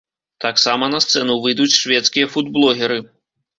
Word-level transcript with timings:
Таксама 0.45 0.87
на 0.93 1.01
сцэну 1.05 1.37
выйдуць 1.45 1.77
шведскія 1.81 2.33
фудблогеры. 2.35 3.01